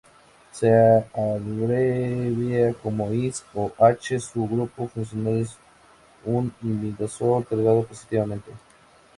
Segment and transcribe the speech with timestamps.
[0.51, 0.67] Se
[1.13, 4.19] abrevia como His o H.
[4.19, 5.55] Su grupo funcional es
[6.25, 8.49] un imidazol cargado positivamente.